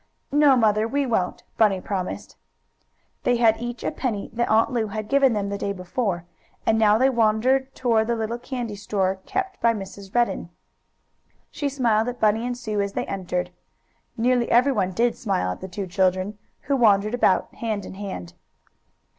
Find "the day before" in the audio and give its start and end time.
5.49-6.25